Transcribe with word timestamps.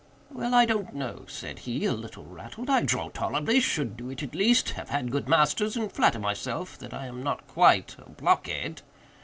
"Well, 0.31 0.55
I 0.55 0.65
don't 0.65 0.95
know," 0.95 1.25
said 1.27 1.59
he, 1.59 1.85
a 1.85 1.93
little 1.93 2.25
nettled, 2.25 2.71
"I 2.71 2.81
draw 2.81 3.09
tolerably—should 3.09 3.95
do 3.95 4.09
it 4.09 4.23
at 4.23 4.33
least—have 4.33 4.89
had 4.89 5.11
good 5.11 5.29
masters, 5.29 5.77
and 5.77 5.91
flatter 5.91 6.17
myself 6.17 6.75
that 6.79 6.91
I 6.91 7.05
am 7.05 7.21
not 7.21 7.45
quite 7.47 7.95
a 7.99 8.09
blockhead." 8.09 8.81